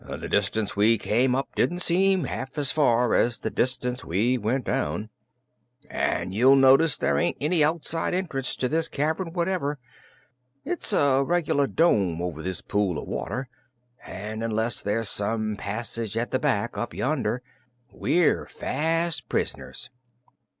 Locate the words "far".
2.71-3.13